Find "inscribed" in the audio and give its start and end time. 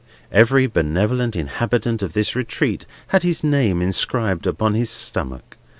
3.83-4.47